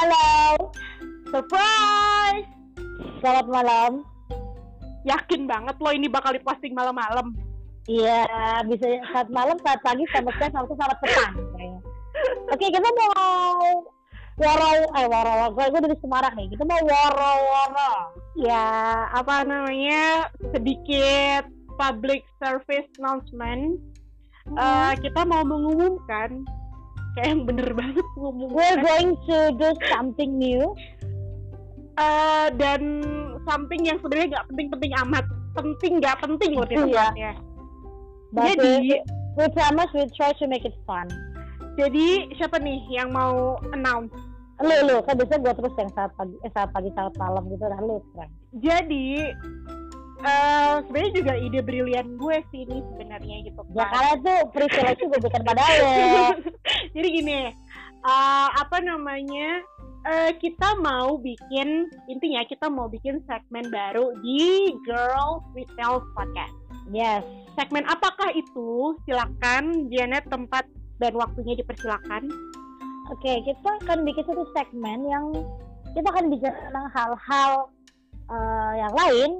[0.00, 0.72] Halo,
[1.28, 2.48] Surprise!
[3.20, 4.00] selamat malam.
[5.04, 7.36] Yakin banget lo ini bakal diposting malam-malam.
[7.84, 8.24] Iya,
[8.64, 11.34] bisa saat malam, saat pagi, selamat siang, selamat selamat petang.
[12.48, 13.84] Oke, kita mau
[14.40, 16.48] waro, eh waro, gue gue dari Semarang nih.
[16.48, 17.92] Kita mau waro-waro.
[18.40, 20.32] Ya, apa namanya?
[20.56, 21.44] Sedikit
[21.76, 23.76] public service announcement.
[24.48, 26.48] Eh, kita mau mengumumkan
[27.16, 30.62] kayak yang bener banget We're ngomongnya going to do something new.
[32.00, 32.80] Eh, dan
[33.44, 37.32] something yang sebenarnya nggak penting-penting amat penting nggak penting loh tempatnya
[38.30, 38.96] But jadi we,
[39.36, 41.10] we promise we try to make it fun.
[41.76, 44.14] jadi siapa nih yang mau announce
[44.60, 47.64] Lu, lu, kan biasanya gue terus yang saat pagi, eh, saat pagi, saat malam gitu.
[47.64, 48.32] Nah, lu sekarang.
[48.60, 49.08] jadi
[50.20, 53.92] eh sebenarnya juga ide brilian gue sih ini sebenarnya gitu Ya kan.
[53.96, 55.92] karena itu privilege gue berikan pada lo.
[56.96, 57.40] jadi gini
[58.04, 59.62] eh, apa namanya
[60.06, 64.74] eh, kita mau bikin intinya kita mau bikin segmen baru di
[65.54, 66.54] with Tales podcast
[66.90, 67.22] Yes.
[67.54, 70.66] segmen apakah itu silakan Janet tempat
[70.98, 72.26] dan waktunya dipersilakan
[73.10, 75.34] Oke, kita akan bikin satu segmen yang
[75.98, 77.52] kita akan bicara tentang hal-hal
[78.30, 79.30] eh, yang lain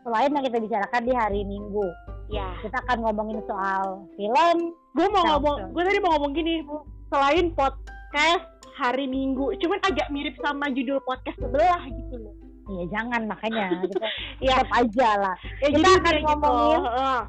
[0.00, 1.84] selain yang kita bicarakan di hari Minggu.
[2.26, 4.56] Ya Kita akan ngomongin soal film.
[4.90, 6.62] gue mau Nah, ngomong gue tadi mau ngomong gini
[7.06, 13.22] selain podcast hari Minggu cuman agak mirip sama judul podcast sebelah gitu loh Iya, jangan
[13.24, 14.08] makanya kita
[14.40, 15.36] ya tetap aja lah.
[15.60, 16.24] ya Kita jadi akan gitu.
[16.24, 17.20] ngomongin Heeh.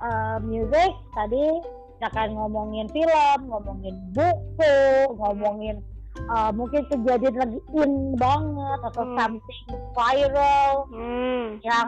[0.00, 1.44] Eh, music tadi
[1.92, 4.76] kita akan ngomongin film, ngomongin buku,
[5.12, 5.76] ngomongin
[6.16, 9.16] eh, mungkin kejadian lagi in banget atau Hmm.
[9.16, 11.46] something viral Hmm.
[11.60, 11.86] yang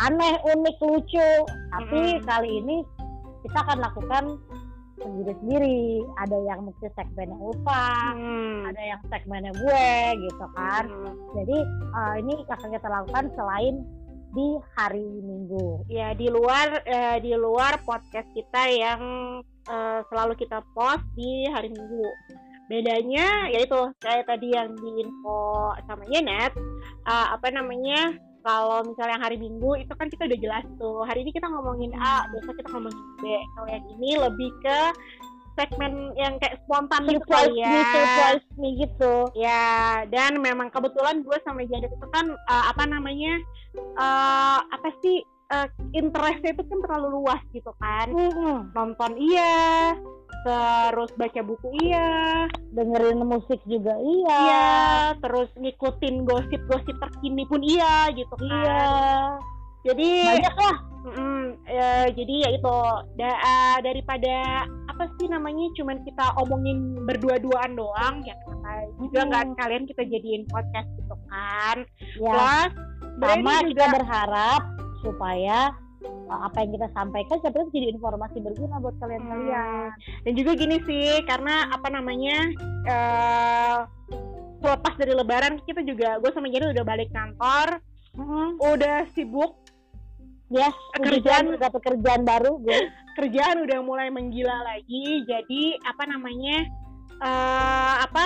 [0.00, 1.30] aneh, unik, lucu.
[1.70, 2.26] Tapi Mm-mm.
[2.26, 2.76] kali ini
[3.44, 4.24] kita akan lakukan
[4.96, 6.02] sendiri-sendiri.
[6.22, 8.70] Ada yang mungkin segmennya Ulfa, Hmm.
[8.70, 9.88] ada yang segmennya gue
[10.24, 10.84] gitu kan.
[10.86, 11.14] Hmm.
[11.36, 11.58] Jadi
[11.94, 13.76] eh, ini akan kita lakukan selain
[14.34, 15.86] di hari Minggu.
[15.86, 19.00] ya di luar eh, di luar podcast kita yang
[19.70, 22.02] eh, selalu kita post di hari Minggu
[22.66, 26.50] bedanya yaitu kayak tadi yang di info sama Janet
[27.06, 31.00] eh, apa namanya kalau misalnya yang hari Minggu itu kan kita udah jelas tuh.
[31.08, 33.24] Hari ini kita ngomongin A besok kita ngomongin B.
[33.56, 34.78] Kalau yang ini lebih ke
[35.54, 37.86] segmen yang kayak spontan gitu kali me, ya.
[37.94, 39.14] surprise me gitu.
[39.32, 43.40] Ya, dan memang kebetulan gue sama Janet itu kan uh, apa namanya
[43.96, 48.10] uh, apa sih uh, interestnya itu kan terlalu luas gitu kan.
[48.10, 48.74] Mm-mm.
[48.74, 49.94] Nonton iya,
[50.42, 52.44] terus baca buku iya,
[52.74, 54.68] dengerin musik juga iya iya,
[55.22, 58.50] terus ngikutin gosip-gosip terkini pun iya gitu kan.
[58.50, 58.84] iya
[59.84, 62.76] Jadi banyak lah mm, ya, jadi ya itu
[63.20, 69.28] da- uh, daripada apa sih namanya cuman kita omongin berdua-duaan doang ya kenapa juga Hmm.
[69.28, 71.76] nggak sekalian kita jadiin podcast gitu kan
[72.16, 72.72] ya plus
[73.20, 74.62] sama ini kita juga berharap
[75.04, 75.70] supaya
[76.32, 79.92] uh, apa yang kita sampaikan tahu jadi informasi berguna buat kalian-kalian.
[80.24, 82.36] Dan juga gini sih karena apa namanya
[82.88, 83.78] eh
[84.64, 87.84] selepas dari lebaran kita juga gue sama Jenny udah balik kantor
[88.58, 89.60] udah sibuk.
[90.52, 92.78] Yes Kerjaan- udah pekerjaan baru gue
[93.18, 96.56] kerjaan udah mulai menggila lagi jadi apa namanya
[97.24, 98.24] eh apa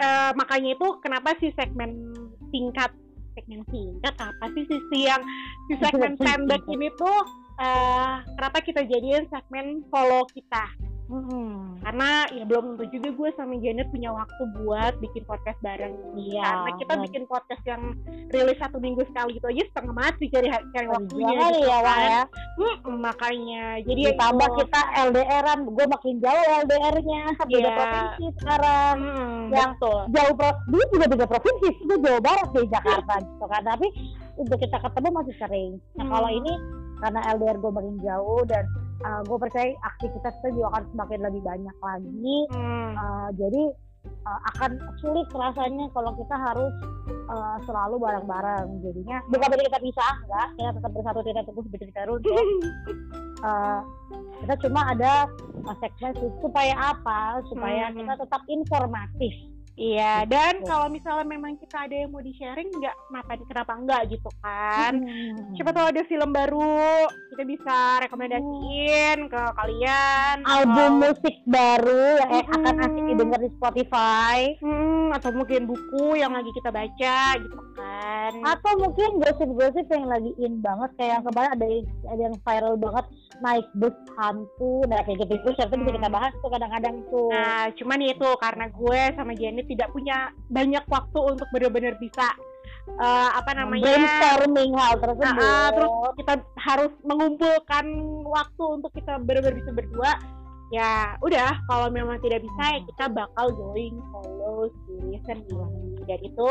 [0.00, 2.14] eh, makanya itu kenapa sih segmen
[2.48, 2.90] singkat
[3.34, 5.22] segmen singkat apa sih sisi yang
[5.68, 7.18] si segmen pendek ini tuh
[7.62, 10.66] eh kenapa kita jadiin segmen follow kita
[11.04, 11.78] Mm-mm.
[11.78, 16.40] karena ya belum tentu juga gue sama Janet punya waktu buat bikin podcast bareng Iya,
[16.40, 17.82] karena kita bikin podcast yang
[18.28, 22.00] rilis satu minggu sekali gitu aja setengah mati cari cari waktunya Jangan gitu ya kan.
[22.00, 22.22] ya
[22.54, 24.56] Mm, makanya jadi ya ditambah itu.
[24.60, 27.72] kita LDRan gue makin jauh LDR-nya beda Iya.
[27.74, 32.64] provinsi sekarang Mm, yang betul jauh pro dulu juga beda provinsi itu Jawa Barat di
[32.66, 33.86] Jakarta gitu kan tapi
[34.34, 36.12] untuk kita ketemu masih sering nah Hmm.
[36.12, 36.52] kalau ini
[36.96, 38.64] karena LDR gue makin jauh dan
[39.02, 42.92] uh, gue percaya aktivitas kita juga akan semakin lebih banyak lagi Hmm.
[42.94, 43.62] Uh, jadi
[44.26, 44.70] uh, akan
[45.00, 46.72] sulit rasanya kalau kita harus
[47.32, 51.98] uh, selalu bareng-bareng jadinya bukan berarti kita pisah enggak kita tetap bersatu tidak terus bercerita
[52.04, 52.08] ya.
[53.44, 53.80] Uh,
[54.44, 55.12] kita cuma ada
[55.64, 56.12] uh, segmen
[56.44, 57.96] supaya apa supaya Hmm.
[58.04, 59.34] kita tetap informatif
[59.74, 60.70] Iya, dan Gitu.
[60.70, 64.92] kalau misalnya memang kita ada yang mau di-sharing, nggak kenapa kenapa enggak gitu kan?
[64.96, 65.50] Hmm.
[65.52, 66.86] Siapa tahu ada film baru,
[67.28, 70.36] kita bisa rekomendasiin ke kalian.
[70.44, 72.54] album atau, musik baru yang Mm-mm.
[72.54, 78.32] akan asik didengar di Spotify Hmm, atau mungkin buku yang lagi kita baca gitu kan.
[78.40, 81.66] atau mungkin gosip-gosip yang lagi in banget kayak yang kemarin ada
[82.06, 83.04] ada yang viral banget
[83.38, 87.66] naik bus hantu nah kayak gitu terus itu bisa kita bahas tuh kadang-kadang tuh Nah,
[87.74, 92.26] cuman itu karena gue sama Janet tidak punya banyak waktu untuk benar-benar bisa
[93.00, 95.90] eh, apa namanya brainstorming hal tersebut ah, terus
[96.20, 97.86] kita harus mengumpulkan
[98.28, 100.12] waktu untuk kita benar-benar bisa berdua.
[100.72, 106.02] Ya, udah kalau memang tidak bisa ya kita bakal going solo season ini.
[106.08, 106.50] Dan itu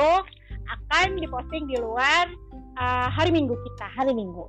[0.64, 2.32] akan diposting di luar
[2.80, 3.88] eh, hari Minggu kita.
[3.94, 4.48] hari Minggu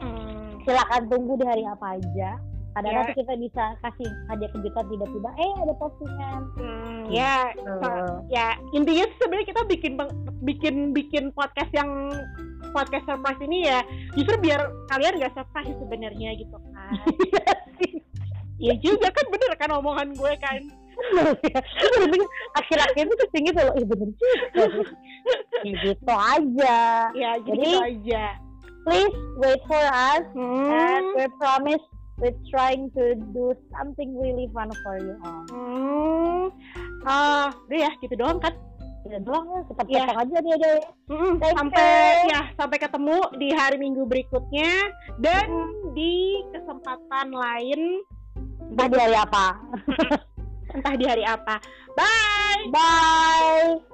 [0.00, 0.56] Hmm.
[0.64, 2.36] silakan tunggu di hari apa aja
[2.70, 2.98] kadang Ya.
[3.00, 9.04] nanti kita bisa kasih hadiah kejutan tiba-tiba eh ada postingan Hmm, ya, Eh, ya intinya
[9.04, 9.92] sih sebenarnya kita bikin
[10.40, 11.90] bikin bikin podcast yang
[12.70, 13.82] podcast surprise ini ya
[14.12, 16.92] justru biar kalian gak surprise sebenarnya gitu kan.
[18.60, 20.60] Iya juga kan bener kan omongan gue kan.
[22.54, 24.84] akhir-akhir itu ke sini gitu loh ih bener juga
[25.64, 26.78] ya gitu aja
[27.12, 28.24] Ya jadi, Jadi- gitu aja.
[28.84, 31.16] please wait for us and Hmm.
[31.16, 31.84] we promise
[32.20, 36.52] we're trying to do something really fun for you all Hmm.
[37.02, 38.52] Ah, udah ya gitu doang kan.
[39.02, 40.04] ya doang ya tetap Iya.
[40.04, 40.78] potong aja dia deh
[41.08, 41.88] Mm, Thank sampai
[42.20, 42.30] you.
[42.30, 44.72] ya sampai ketemu di hari Minggu berikutnya
[45.18, 45.48] dan
[45.90, 46.14] di
[46.50, 47.80] kesempatan lain
[48.68, 49.46] entah di hari apa
[50.76, 51.56] entah di hari apa.
[51.96, 52.68] Bye.
[52.70, 53.89] bye